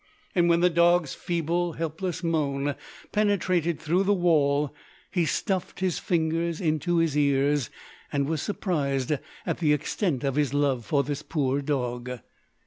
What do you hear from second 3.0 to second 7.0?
penetrated through the wall, he stuffed his fingers into